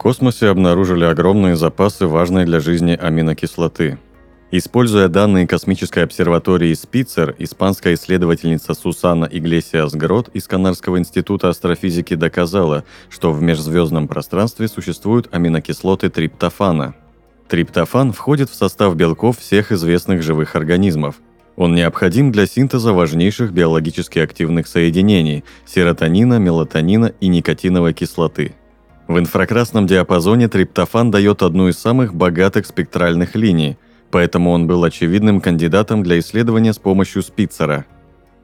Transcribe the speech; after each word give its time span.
Космосе 0.00 0.48
обнаружили 0.48 1.04
огромные 1.04 1.56
запасы 1.56 2.06
важной 2.06 2.46
для 2.46 2.60
жизни 2.60 2.98
аминокислоты. 2.98 3.98
Используя 4.50 5.08
данные 5.08 5.46
космической 5.46 6.04
обсерватории 6.04 6.72
Спицер, 6.72 7.36
испанская 7.38 7.92
исследовательница 7.92 8.72
Сусана 8.72 9.28
Иглесиас 9.30 9.92
Грот 9.92 10.30
из 10.32 10.48
Канарского 10.48 10.98
института 10.98 11.50
астрофизики 11.50 12.14
доказала, 12.14 12.84
что 13.10 13.30
в 13.30 13.42
межзвездном 13.42 14.08
пространстве 14.08 14.68
существуют 14.68 15.28
аминокислоты 15.32 16.08
триптофана. 16.08 16.94
Триптофан 17.48 18.14
входит 18.14 18.48
в 18.48 18.54
состав 18.54 18.96
белков 18.96 19.38
всех 19.38 19.70
известных 19.70 20.22
живых 20.22 20.56
организмов. 20.56 21.16
Он 21.56 21.74
необходим 21.74 22.32
для 22.32 22.46
синтеза 22.46 22.94
важнейших 22.94 23.52
биологически 23.52 24.18
активных 24.18 24.66
соединений– 24.66 25.44
серотонина, 25.66 26.38
мелатонина 26.38 27.12
и 27.20 27.28
никотиновой 27.28 27.92
кислоты– 27.92 28.54
в 29.10 29.18
инфракрасном 29.18 29.88
диапазоне 29.88 30.46
триптофан 30.46 31.10
дает 31.10 31.42
одну 31.42 31.66
из 31.66 31.76
самых 31.76 32.14
богатых 32.14 32.64
спектральных 32.64 33.34
линий, 33.34 33.76
поэтому 34.12 34.52
он 34.52 34.68
был 34.68 34.84
очевидным 34.84 35.40
кандидатом 35.40 36.04
для 36.04 36.20
исследования 36.20 36.72
с 36.72 36.78
помощью 36.78 37.24
Спицера. 37.24 37.86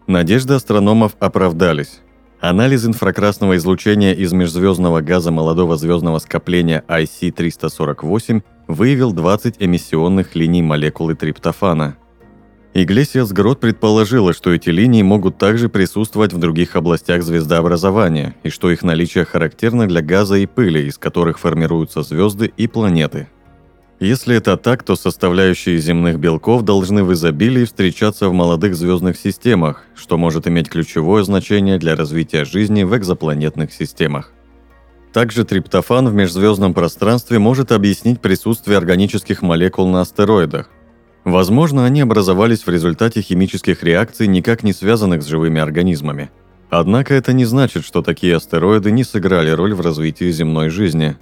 Надежды 0.08 0.54
астрономов 0.54 1.12
оправдались. 1.20 2.00
Анализ 2.40 2.84
инфракрасного 2.84 3.56
излучения 3.56 4.12
из 4.12 4.32
межзвездного 4.32 5.02
газа 5.02 5.30
молодого 5.30 5.76
звездного 5.76 6.18
скопления 6.18 6.82
IC-348 6.88 8.42
выявил 8.66 9.12
20 9.12 9.56
эмиссионных 9.60 10.34
линий 10.34 10.62
молекулы 10.62 11.14
триптофана– 11.14 11.96
Иглесиас 12.78 13.32
Грот 13.32 13.58
предположила, 13.58 14.34
что 14.34 14.52
эти 14.52 14.68
линии 14.68 15.00
могут 15.00 15.38
также 15.38 15.70
присутствовать 15.70 16.34
в 16.34 16.38
других 16.38 16.76
областях 16.76 17.22
звездообразования, 17.22 18.34
и 18.42 18.50
что 18.50 18.70
их 18.70 18.82
наличие 18.82 19.24
характерно 19.24 19.88
для 19.88 20.02
газа 20.02 20.34
и 20.34 20.44
пыли, 20.44 20.86
из 20.86 20.98
которых 20.98 21.38
формируются 21.38 22.02
звезды 22.02 22.52
и 22.54 22.66
планеты. 22.66 23.28
Если 23.98 24.36
это 24.36 24.58
так, 24.58 24.82
то 24.82 24.94
составляющие 24.94 25.78
земных 25.78 26.18
белков 26.18 26.64
должны 26.64 27.02
в 27.02 27.14
изобилии 27.14 27.64
встречаться 27.64 28.28
в 28.28 28.34
молодых 28.34 28.76
звездных 28.76 29.16
системах, 29.16 29.84
что 29.94 30.18
может 30.18 30.46
иметь 30.46 30.68
ключевое 30.68 31.22
значение 31.22 31.78
для 31.78 31.96
развития 31.96 32.44
жизни 32.44 32.82
в 32.82 32.94
экзопланетных 32.94 33.72
системах. 33.72 34.32
Также 35.14 35.46
триптофан 35.46 36.10
в 36.10 36.12
межзвездном 36.12 36.74
пространстве 36.74 37.38
может 37.38 37.72
объяснить 37.72 38.20
присутствие 38.20 38.76
органических 38.76 39.40
молекул 39.40 39.88
на 39.88 40.02
астероидах, 40.02 40.68
Возможно, 41.26 41.84
они 41.84 42.02
образовались 42.02 42.64
в 42.64 42.70
результате 42.70 43.20
химических 43.20 43.82
реакций, 43.82 44.28
никак 44.28 44.62
не 44.62 44.72
связанных 44.72 45.24
с 45.24 45.26
живыми 45.26 45.60
организмами. 45.60 46.30
Однако 46.70 47.14
это 47.14 47.32
не 47.32 47.44
значит, 47.44 47.84
что 47.84 48.00
такие 48.00 48.36
астероиды 48.36 48.92
не 48.92 49.02
сыграли 49.02 49.50
роль 49.50 49.74
в 49.74 49.80
развитии 49.80 50.30
земной 50.30 50.70
жизни. 50.70 51.16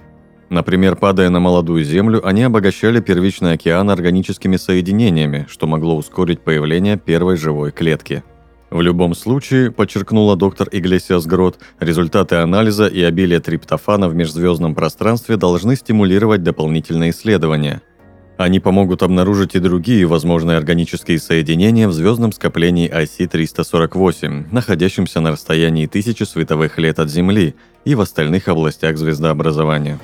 Например, 0.51 0.95
падая 0.95 1.31
на 1.31 1.39
молодую 1.39 1.83
Землю, 1.83 2.21
они 2.23 2.43
обогащали 2.43 2.99
первичный 2.99 3.53
океан 3.53 3.89
органическими 3.89 4.57
соединениями, 4.57 5.47
что 5.49 5.65
могло 5.65 5.97
ускорить 5.97 6.41
появление 6.41 6.97
первой 6.97 7.35
живой 7.35 7.71
клетки. 7.71 8.23
В 8.69 8.81
любом 8.81 9.15
случае, 9.15 9.71
подчеркнула 9.71 10.35
доктор 10.35 10.69
Иглесиас 10.71 11.25
Грот, 11.25 11.57
результаты 11.79 12.35
анализа 12.35 12.85
и 12.85 13.01
обилие 13.01 13.39
триптофана 13.39 14.07
в 14.07 14.13
межзвездном 14.13 14.75
пространстве 14.75 15.35
должны 15.35 15.75
стимулировать 15.75 16.43
дополнительные 16.43 17.09
исследования– 17.09 17.81
они 18.37 18.59
помогут 18.59 19.01
обнаружить 19.01 19.55
и 19.55 19.59
другие 19.59 20.05
возможные 20.05 20.57
органические 20.57 21.19
соединения 21.19 21.87
в 21.87 21.93
звездном 21.93 22.33
скоплении 22.33 22.91
IC-348, 22.91 24.47
находящемся 24.51 25.21
на 25.21 25.31
расстоянии 25.31 25.87
тысячи 25.87 26.23
световых 26.23 26.77
лет 26.77 26.99
от 26.99 27.09
Земли 27.09 27.55
и 27.85 27.95
в 27.95 28.01
остальных 28.01 28.49
областях 28.49 28.97
звездообразования. 28.97 29.99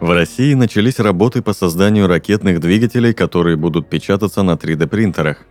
В 0.00 0.10
России 0.10 0.54
начались 0.54 0.98
работы 0.98 1.40
по 1.40 1.54
созданию 1.54 2.08
ракетных 2.08 2.60
двигателей, 2.60 3.14
которые 3.14 3.56
будут 3.56 3.88
печататься 3.88 4.42
на 4.42 4.52
3D-принтерах. 4.52 5.46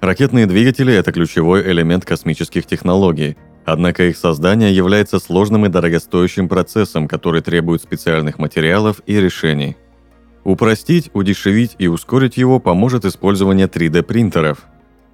Ракетные 0.00 0.46
двигатели– 0.46 0.92
это 0.94 1.10
ключевой 1.10 1.62
элемент 1.62 2.04
космических 2.04 2.66
технологий– 2.66 3.38
Однако 3.64 4.04
их 4.04 4.16
создание 4.16 4.74
является 4.74 5.18
сложным 5.18 5.66
и 5.66 5.68
дорогостоящим 5.68 6.48
процессом, 6.48 7.06
который 7.06 7.42
требует 7.42 7.82
специальных 7.82 8.38
материалов 8.38 9.00
и 9.06 9.20
решений. 9.20 9.76
Упростить, 10.44 11.10
удешевить 11.12 11.76
и 11.78 11.86
ускорить 11.86 12.36
его 12.36 12.58
поможет 12.58 13.04
использование 13.04 13.68
3D-принтеров. 13.68 14.58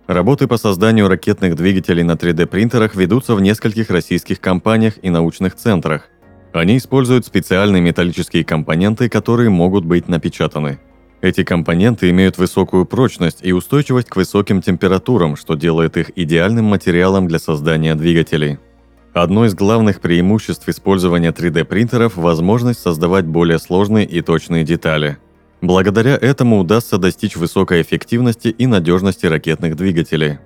Работы 0.07 0.47
по 0.47 0.57
созданию 0.57 1.09
ракетных 1.09 1.55
двигателей 1.55 2.03
на 2.03 2.13
3D-принтерах 2.13 2.95
ведутся 2.95 3.35
в 3.35 3.43
нескольких 3.43 3.91
российских 3.91 4.41
компаниях 4.41 4.95
и 5.03 5.11
научных 5.11 5.55
центрах. 5.55 6.09
Они 6.55 6.79
используют 6.79 7.27
специальные 7.27 7.83
металлические 7.83 8.43
компоненты, 8.43 9.11
которые 9.11 9.51
могут 9.51 9.85
быть 9.85 10.09
напечатаны– 10.09 10.79
эти 11.21 11.43
компоненты 11.43 12.11
имеют 12.11 12.39
высокую 12.39 12.87
прочность 12.87 13.41
и 13.43 13.53
устойчивость 13.53 14.09
к 14.09 14.17
высоким 14.17 14.63
температурам, 14.63 15.35
что 15.37 15.55
делает 15.55 15.97
их 15.97 16.13
идеальным 16.17 16.67
материалом 16.67 17.27
для 17.27 17.41
создания 17.41 17.97
двигателей. 17.97 18.59
Одно 19.15 19.45
из 19.47 19.55
главных 19.55 20.01
преимуществ 20.01 20.69
использования 20.69 21.33
3D-принтеров– 21.33 22.15
возможность 22.17 22.81
создавать 22.81 23.27
более 23.27 23.59
сложные 23.59 24.07
и 24.07 24.21
точные 24.21 24.63
детали. 24.63 25.19
Благодаря 25.61 26.17
этому 26.17 26.61
удастся 26.61 26.99
достичь 26.99 27.35
высокой 27.35 27.83
эффективности 27.83 28.49
и 28.49 28.67
надежности 28.67 29.27
ракетных 29.27 29.75
двигателей. 29.75 30.39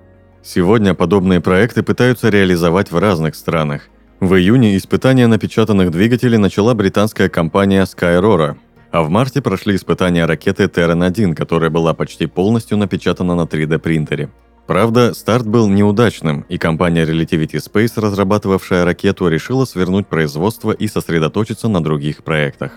Сегодня 0.43 0.95
подобные 0.95 1.43
проекты 1.43 1.83
пытаются 1.83 2.31
реализовать 2.31 2.91
в 2.91 2.99
разных 2.99 3.35
странах. 3.35 3.89
В 4.21 4.37
июне 4.37 4.77
испытания 4.79 5.27
напечатанных 5.27 5.91
двигателей 5.91 6.39
начала 6.39 6.73
британская 6.73 7.29
компания 7.29 7.83
Skyrora– 7.85 8.57
а 8.93 9.03
в 9.03 9.09
марте 9.09 9.41
прошли 9.41 9.75
испытания 9.75 10.27
ракеты 10.27 10.65
Terran-1, 10.65 11.35
которая 11.35 11.71
была 11.71 11.95
почти 11.95 12.27
полностью 12.27 12.77
напечатана 12.77 13.35
на 13.35 13.43
3D-принтере. 13.43 14.31
Правда, 14.67 15.15
старт 15.15 15.47
был 15.47 15.67
неудачным, 15.69 16.45
и 16.49 16.59
компания 16.59 17.05
Relativity 17.05 17.57
Space, 17.57 17.93
разрабатывавшая 17.97 18.85
ракету, 18.85 19.29
решила 19.29 19.65
свернуть 19.65 20.07
производство 20.07 20.73
и 20.73 20.87
сосредоточиться 20.87 21.69
на 21.69 21.83
других 21.83 22.23
проектах. 22.23 22.73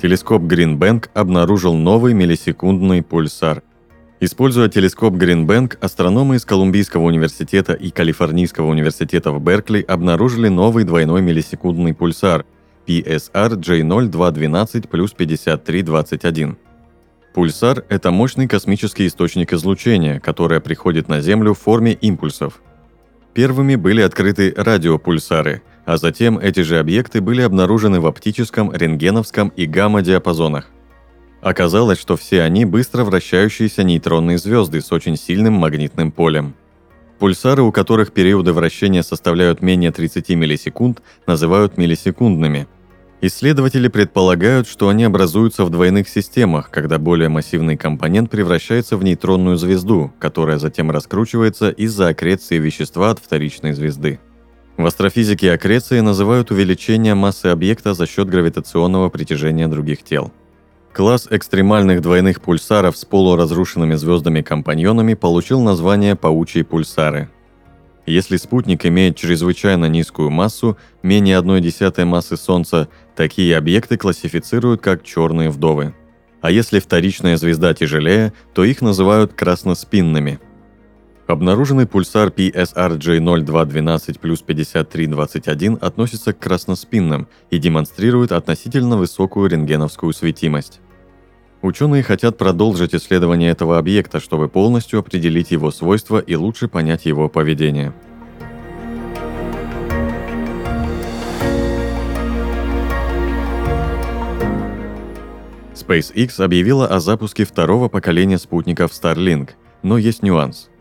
Телескоп 0.00 0.42
Green 0.42 0.78
Bank 0.78 1.08
обнаружил 1.14 1.74
новый 1.74 2.14
миллисекундный 2.14 3.02
пульсар– 3.02 3.62
Используя 4.18 4.68
телескоп 4.70 5.12
Гринбэнк, 5.14 5.76
астрономы 5.78 6.36
из 6.36 6.46
Колумбийского 6.46 7.02
университета 7.02 7.74
и 7.74 7.90
Калифорнийского 7.90 8.66
университета 8.66 9.30
в 9.30 9.42
Беркли 9.42 9.82
обнаружили 9.86 10.48
новый 10.48 10.84
двойной 10.84 11.20
миллисекундный 11.20 11.92
пульсар 11.92 12.46
PSR 12.86 13.60
J0212 13.60 14.88
плюс 14.88 15.12
5321. 15.12 16.56
Пульсар– 17.34 17.84
это 17.90 18.10
мощный 18.10 18.48
космический 18.48 19.06
источник 19.06 19.52
излучения, 19.52 20.18
которое 20.18 20.60
приходит 20.60 21.08
на 21.08 21.20
Землю 21.20 21.52
в 21.52 21.58
форме 21.58 21.92
импульсов. 21.92 22.62
Первыми 23.34 23.74
были 23.74 24.00
открыты 24.00 24.54
радиопульсары, 24.56 25.60
а 25.84 25.98
затем 25.98 26.38
эти 26.38 26.60
же 26.60 26.78
объекты 26.78 27.20
были 27.20 27.42
обнаружены 27.42 28.00
в 28.00 28.06
оптическом, 28.06 28.72
рентгеновском 28.72 29.48
и 29.48 29.66
гамма-диапазонах. 29.66 30.70
Оказалось, 31.46 32.00
что 32.00 32.16
все 32.16 32.42
они 32.42 32.64
быстро 32.64 33.04
вращающиеся 33.04 33.84
нейтронные 33.84 34.36
звезды 34.36 34.80
с 34.80 34.90
очень 34.90 35.16
сильным 35.16 35.52
магнитным 35.52 36.10
полем. 36.10 36.56
Пульсары, 37.20 37.62
у 37.62 37.70
которых 37.70 38.10
периоды 38.10 38.52
вращения 38.52 39.04
составляют 39.04 39.62
менее 39.62 39.92
30 39.92 40.30
миллисекунд, 40.30 41.02
называют 41.28 41.78
миллисекундными. 41.78 42.66
Исследователи 43.20 43.86
предполагают, 43.86 44.66
что 44.66 44.88
они 44.88 45.04
образуются 45.04 45.64
в 45.64 45.70
двойных 45.70 46.08
системах, 46.08 46.68
когда 46.68 46.98
более 46.98 47.28
массивный 47.28 47.76
компонент 47.76 48.28
превращается 48.28 48.96
в 48.96 49.04
нейтронную 49.04 49.56
звезду, 49.56 50.12
которая 50.18 50.58
затем 50.58 50.90
раскручивается 50.90 51.70
из-за 51.70 52.08
аккреции 52.08 52.58
вещества 52.58 53.10
от 53.10 53.20
вторичной 53.20 53.72
звезды. 53.72 54.18
В 54.76 54.84
астрофизике 54.84 55.52
аккреции 55.52 56.00
называют 56.00 56.50
увеличение 56.50 57.14
массы 57.14 57.46
объекта 57.46 57.94
за 57.94 58.08
счет 58.08 58.28
гравитационного 58.28 59.10
притяжения 59.10 59.68
других 59.68 60.02
тел. 60.02 60.32
Класс 60.96 61.28
экстремальных 61.28 62.00
двойных 62.00 62.40
пульсаров 62.40 62.96
с 62.96 63.04
полуразрушенными 63.04 63.96
звездами-компаньонами 63.96 65.12
получил 65.12 65.60
название 65.60 66.16
«паучьи 66.16 66.62
пульсары». 66.62 67.28
Если 68.06 68.38
спутник 68.38 68.86
имеет 68.86 69.14
чрезвычайно 69.14 69.90
низкую 69.90 70.30
массу, 70.30 70.78
менее 71.02 71.38
1,1 71.38 72.06
массы 72.06 72.38
Солнца, 72.38 72.88
такие 73.14 73.58
объекты 73.58 73.98
классифицируют 73.98 74.80
как 74.80 75.04
черные 75.04 75.50
вдовы. 75.50 75.94
А 76.40 76.50
если 76.50 76.80
вторичная 76.80 77.36
звезда 77.36 77.74
тяжелее, 77.74 78.32
то 78.54 78.64
их 78.64 78.80
называют 78.80 79.34
красноспинными. 79.34 80.40
Обнаруженный 81.26 81.86
пульсар 81.86 82.28
PSRJ0212 82.28 84.18
плюс 84.18 84.40
5321 84.40 85.76
относится 85.78 86.32
к 86.32 86.38
красноспинным 86.38 87.28
и 87.50 87.58
демонстрирует 87.58 88.32
относительно 88.32 88.96
высокую 88.96 89.50
рентгеновскую 89.50 90.14
светимость. 90.14 90.80
Ученые 91.62 92.02
хотят 92.02 92.36
продолжить 92.36 92.94
исследование 92.94 93.50
этого 93.50 93.78
объекта, 93.78 94.20
чтобы 94.20 94.48
полностью 94.48 95.00
определить 95.00 95.50
его 95.50 95.70
свойства 95.70 96.18
и 96.18 96.34
лучше 96.34 96.68
понять 96.68 97.06
его 97.06 97.28
поведение. 97.28 97.92
SpaceX 105.74 106.42
объявила 106.42 106.86
о 106.86 107.00
запуске 107.00 107.44
второго 107.44 107.88
поколения 107.88 108.38
спутников 108.38 108.90
Starlink, 108.90 109.50
но 109.82 109.98
есть 109.98 110.22
нюанс– 110.22 110.68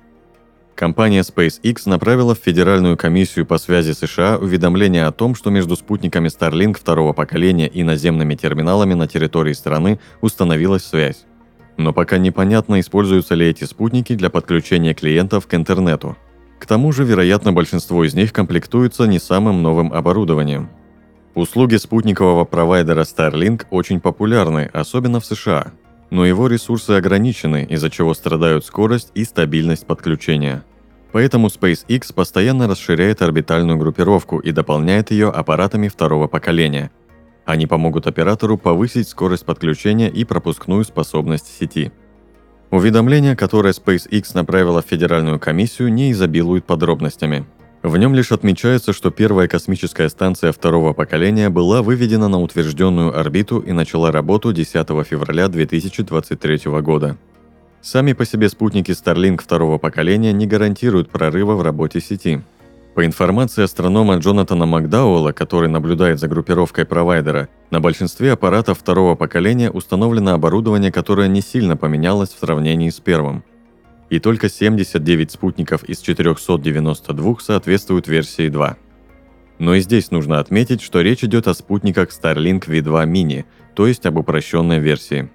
Компания 0.76 1.22
SpaceX 1.22 1.84
направила 1.86 2.36
в 2.36 2.40
Федеральную 2.40 2.98
комиссию 2.98 3.46
по 3.46 3.58
связи 3.58 3.94
США 3.94 4.38
уведомление 4.38 5.06
о 5.06 5.14
том, 5.14 5.34
что 5.34 5.50
между 5.50 5.78
спутниками 5.78 6.28
Starlink 6.28 6.78
второго 6.78 7.14
поколения 7.14 7.70
и 7.70 7.82
наземными 7.84 8.36
терминалами 8.36 8.94
на 8.94 9.08
территории 9.08 9.54
страны 9.54 10.00
установилась 10.20 10.84
связь. 10.84 11.26
Но 11.78 11.94
пока 11.94 12.18
непонятно, 12.18 12.82
используются 12.82 13.36
ли 13.36 13.48
эти 13.48 13.64
спутники 13.64 14.16
для 14.16 14.30
подключения 14.30 14.94
клиентов 14.94 15.48
к 15.48 15.54
интернету. 15.54 16.18
К 16.60 16.66
тому 16.66 16.92
же, 16.92 17.06
вероятно, 17.06 17.54
большинство 17.54 18.04
из 18.04 18.14
них 18.14 18.34
комплектуются 18.34 19.06
не 19.06 19.20
самым 19.20 19.62
новым 19.62 19.94
оборудованием. 19.94 20.70
Услуги 21.36 21.78
спутникового 21.78 22.44
провайдера 22.44 23.04
Starlink 23.04 23.64
очень 23.70 24.02
популярны, 24.02 24.70
особенно 24.74 25.22
в 25.22 25.26
США– 25.26 25.72
но 26.16 26.26
его 26.26 26.48
ресурсы 26.48 26.92
ограничены, 26.92 27.68
из-за 27.70 27.90
чего 27.90 28.14
страдают 28.14 28.66
скорость 28.66 29.12
и 29.16 29.26
стабильность 29.26 29.86
подключения. 29.86 30.64
Поэтому 31.12 31.48
SpaceX 31.48 32.14
постоянно 32.14 32.70
расширяет 32.70 33.22
орбитальную 33.22 33.78
группировку 33.78 34.40
и 34.40 34.54
дополняет 34.54 35.12
ее 35.12 35.30
аппаратами 35.30 35.90
второго 35.90 36.30
поколения. 36.30 36.90
Они 37.44 37.68
помогут 37.68 38.08
оператору 38.08 38.58
повысить 38.58 39.10
скорость 39.10 39.46
подключения 39.46 40.10
и 40.10 40.24
пропускную 40.24 40.86
способность 40.86 41.48
сети. 41.48 41.92
Уведомление, 42.72 43.36
которое 43.36 43.74
SpaceX 43.74 44.32
направила 44.36 44.82
в 44.82 44.86
Федеральную 44.86 45.38
комиссию, 45.38 45.92
не 45.92 46.14
изобилует 46.14 46.64
подробностями– 46.64 47.46
в 47.88 47.98
нем 47.98 48.16
лишь 48.16 48.32
отмечается, 48.32 48.94
что 48.94 49.12
первая 49.12 49.48
космическая 49.48 50.10
станция 50.10 50.52
второго 50.52 50.94
поколения 50.94 51.50
была 51.50 51.84
выведена 51.84 52.28
на 52.28 52.42
утвержденную 52.42 53.18
орбиту 53.18 53.60
и 53.60 53.74
начала 53.74 54.12
работу 54.12 54.52
10 54.52 54.88
февраля 55.06 55.48
2023 55.50 56.62
года. 56.82 57.18
Сами 57.82 58.14
по 58.14 58.26
себе 58.26 58.50
спутники 58.50 58.90
Starlink 58.90 59.42
второго 59.44 59.78
поколения 59.78 60.34
не 60.34 60.48
гарантируют 60.48 61.10
прорыва 61.10 61.54
в 61.54 61.62
работе 61.62 62.02
сети. 62.02 62.42
По 62.96 63.06
информации 63.06 63.64
астронома 63.64 64.16
Джонатана 64.16 64.66
Макдауэлла, 64.66 65.32
который 65.34 65.70
наблюдает 65.70 66.20
за 66.20 66.28
группировкой 66.28 66.86
провайдера, 66.86 67.50
на 67.70 67.82
большинстве 67.82 68.32
аппаратов 68.32 68.80
второго 68.80 69.14
поколения 69.14 69.70
установлено 69.70 70.34
оборудование, 70.34 70.92
которое 70.92 71.28
не 71.28 71.42
сильно 71.42 71.78
поменялось 71.78 72.30
в 72.30 72.40
сравнении 72.40 72.90
с 72.90 73.00
первым– 73.00 73.44
и 74.10 74.20
только 74.20 74.50
79 74.50 75.32
спутников 75.32 75.84
из 75.84 76.00
492 76.00 77.36
соответствуют 77.40 78.08
версии 78.08 78.50
2. 78.50 78.78
Но 79.58 79.76
и 79.76 79.80
здесь 79.80 80.12
нужно 80.12 80.40
отметить, 80.40 80.82
что 80.82 81.02
речь 81.02 81.24
идет 81.24 81.48
о 81.48 81.54
спутниках 81.54 82.10
Starlink 82.10 82.68
V2 82.68 83.06
Mini, 83.08 83.46
то 83.74 83.88
есть 83.88 84.06
об 84.06 84.18
упрощенной 84.18 84.80
версии. 84.80 85.30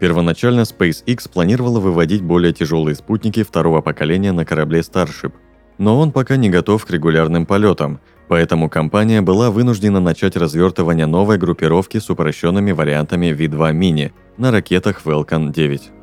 Первоначально 0.00 0.62
SpaceX 0.62 1.30
планировала 1.32 1.78
выводить 1.78 2.22
более 2.22 2.52
тяжелые 2.52 2.96
спутники 2.96 3.44
второго 3.44 3.80
поколения 3.82 4.32
на 4.32 4.44
корабле 4.44 4.80
Starship, 4.80 5.32
но 5.78 5.98
он 5.98 6.10
пока 6.10 6.36
не 6.36 6.50
готов 6.50 6.84
к 6.84 6.90
регулярным 6.90 7.46
полетам, 7.46 8.00
поэтому 8.26 8.68
компания 8.68 9.22
была 9.22 9.50
вынуждена 9.50 10.00
начать 10.00 10.36
развертывание 10.36 11.06
новой 11.06 11.38
группировки 11.38 11.98
с 11.98 12.10
упрощенными 12.10 12.72
вариантами 12.72 13.26
V2 13.26 13.72
Mini 13.72 14.12
на 14.36 14.50
ракетах 14.50 15.00
Falcon 15.04 15.52
9. 15.52 16.01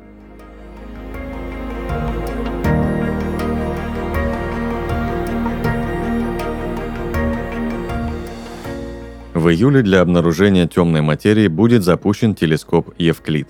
В 9.40 9.48
июле 9.48 9.80
для 9.80 10.02
обнаружения 10.02 10.66
темной 10.66 11.00
материи 11.00 11.48
будет 11.48 11.82
запущен 11.82 12.34
телескоп 12.34 12.90
Евклид. 12.98 13.48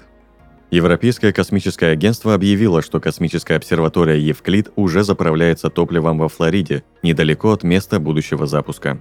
Европейское 0.71 1.33
космическое 1.33 1.91
агентство 1.91 2.33
объявило, 2.33 2.81
что 2.81 3.01
космическая 3.01 3.57
обсерватория 3.57 4.15
Евклид 4.15 4.71
уже 4.77 5.03
заправляется 5.03 5.69
топливом 5.69 6.19
во 6.19 6.29
Флориде, 6.29 6.85
недалеко 7.03 7.51
от 7.51 7.65
места 7.65 7.99
будущего 7.99 8.47
запуска. 8.47 9.01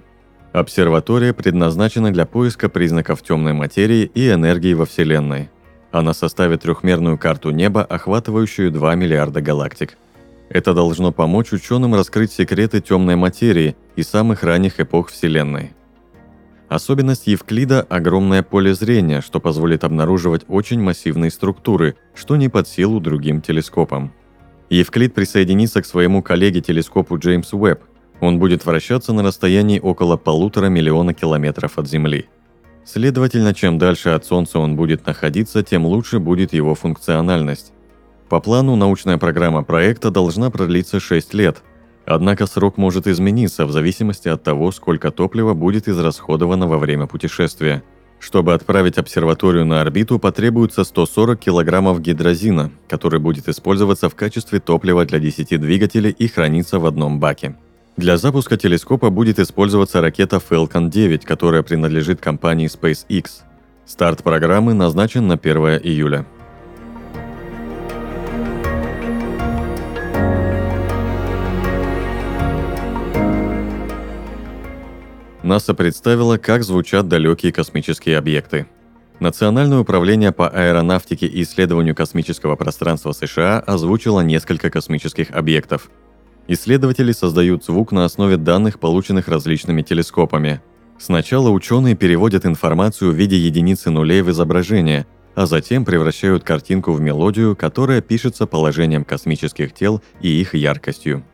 Обсерватория 0.52 1.32
предназначена 1.32 2.12
для 2.12 2.26
поиска 2.26 2.68
признаков 2.68 3.22
темной 3.22 3.52
материи 3.52 4.10
и 4.12 4.28
энергии 4.28 4.74
во 4.74 4.84
Вселенной. 4.84 5.48
Она 5.92 6.12
составит 6.12 6.62
трехмерную 6.62 7.18
карту 7.18 7.52
неба, 7.52 7.84
охватывающую 7.84 8.72
2 8.72 8.96
миллиарда 8.96 9.40
галактик. 9.40 9.96
Это 10.48 10.74
должно 10.74 11.12
помочь 11.12 11.52
ученым 11.52 11.94
раскрыть 11.94 12.32
секреты 12.32 12.80
темной 12.80 13.14
материи 13.14 13.76
и 13.94 14.02
самых 14.02 14.42
ранних 14.42 14.80
эпох 14.80 15.10
Вселенной– 15.10 15.70
Особенность 16.70 17.26
Евклида– 17.26 17.82
огромное 17.90 18.44
поле 18.44 18.74
зрения, 18.74 19.22
что 19.22 19.40
позволит 19.40 19.82
обнаруживать 19.82 20.44
очень 20.46 20.80
массивные 20.80 21.32
структуры, 21.32 21.96
что 22.14 22.36
не 22.36 22.48
под 22.48 22.68
силу 22.68 23.00
другим 23.00 23.42
телескопам. 23.42 24.12
Евклид 24.68 25.12
присоединится 25.12 25.82
к 25.82 25.86
своему 25.86 26.22
коллеге-телескопу 26.22 27.18
Джеймс 27.18 27.52
Уэбб. 27.52 27.80
Он 28.20 28.38
будет 28.38 28.64
вращаться 28.64 29.12
на 29.12 29.24
расстоянии 29.24 29.80
около 29.80 30.16
полутора 30.16 30.66
миллиона 30.66 31.12
километров 31.12 31.76
от 31.76 31.88
Земли. 31.88 32.28
Следовательно, 32.84 33.52
чем 33.52 33.76
дальше 33.76 34.10
от 34.10 34.24
Солнца 34.24 34.60
он 34.60 34.76
будет 34.76 35.04
находиться, 35.04 35.64
тем 35.64 35.84
лучше 35.84 36.20
будет 36.20 36.52
его 36.52 36.76
функциональность. 36.76 37.72
По 38.28 38.38
плану, 38.38 38.76
научная 38.76 39.18
программа 39.18 39.64
проекта 39.64 40.12
должна 40.12 40.50
продлиться 40.50 41.00
6 41.00 41.34
лет– 41.34 41.64
Однако 42.06 42.46
срок 42.46 42.76
может 42.76 43.06
измениться 43.06 43.66
в 43.66 43.72
зависимости 43.72 44.28
от 44.28 44.42
того, 44.42 44.72
сколько 44.72 45.10
топлива 45.10 45.54
будет 45.54 45.88
израсходовано 45.88 46.66
во 46.66 46.78
время 46.78 47.06
путешествия. 47.06 47.82
Чтобы 48.18 48.52
отправить 48.52 48.98
обсерваторию 48.98 49.64
на 49.64 49.80
орбиту, 49.80 50.18
потребуется 50.18 50.84
140 50.84 51.38
килограммов 51.38 52.00
гидрозина, 52.00 52.70
который 52.88 53.18
будет 53.18 53.48
использоваться 53.48 54.10
в 54.10 54.14
качестве 54.14 54.60
топлива 54.60 55.06
для 55.06 55.18
10 55.18 55.58
двигателей 55.60 56.10
и 56.10 56.28
храниться 56.28 56.78
в 56.78 56.86
одном 56.86 57.18
баке. 57.18 57.56
Для 57.96 58.16
запуска 58.16 58.56
телескопа 58.56 59.10
будет 59.10 59.38
использоваться 59.38 60.00
ракета 60.00 60.36
Falcon 60.36 60.90
9, 60.90 61.24
которая 61.24 61.62
принадлежит 61.62 62.20
компании 62.20 62.68
SpaceX. 62.68 63.42
Старт 63.86 64.22
программы 64.22 64.74
назначен 64.74 65.26
на 65.26 65.34
1 65.34 65.80
июля. 65.82 66.26
НАСА 75.50 75.74
представила, 75.74 76.36
как 76.36 76.62
звучат 76.62 77.08
далекие 77.08 77.50
космические 77.50 78.18
объекты. 78.18 78.68
Национальное 79.18 79.80
управление 79.80 80.30
по 80.30 80.48
аэронавтике 80.48 81.26
и 81.26 81.42
исследованию 81.42 81.96
космического 81.96 82.54
пространства 82.54 83.10
США 83.10 83.58
озвучило 83.58 84.20
несколько 84.20 84.70
космических 84.70 85.32
объектов. 85.32 85.90
Исследователи 86.46 87.10
создают 87.10 87.64
звук 87.64 87.90
на 87.90 88.04
основе 88.04 88.36
данных, 88.36 88.78
полученных 88.78 89.26
различными 89.26 89.82
телескопами. 89.82 90.62
Сначала 91.00 91.50
ученые 91.50 91.96
переводят 91.96 92.46
информацию 92.46 93.10
в 93.10 93.16
виде 93.16 93.36
единицы 93.36 93.90
нулей 93.90 94.22
в 94.22 94.30
изображение, 94.30 95.04
а 95.34 95.46
затем 95.46 95.84
превращают 95.84 96.44
картинку 96.44 96.92
в 96.92 97.00
мелодию, 97.00 97.56
которая 97.56 98.00
пишется 98.00 98.46
положением 98.46 99.04
космических 99.04 99.74
тел 99.74 100.00
и 100.20 100.28
их 100.28 100.54
яркостью. 100.54 101.24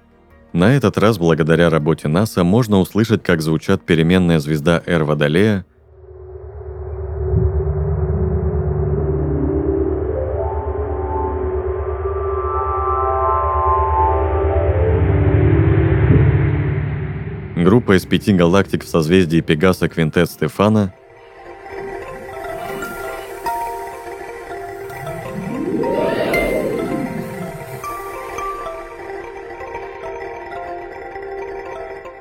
На 0.57 0.75
этот 0.75 0.97
раз, 0.97 1.19
благодаря 1.19 1.69
работе 1.69 2.09
НАСА, 2.09 2.43
можно 2.43 2.79
услышать, 2.79 3.23
как 3.23 3.43
звучат 3.43 3.85
переменная 3.85 4.39
звезда 4.39 4.83
Р 4.87 5.05
Водолея, 5.05 5.67
группа 17.55 17.99
из 17.99 18.07
пяти 18.07 18.33
галактик 18.33 18.83
в 18.83 18.89
созвездии 18.89 19.43
Пегаса 19.43 19.91
Квинтет 19.91 20.31
Стефана 20.31 20.95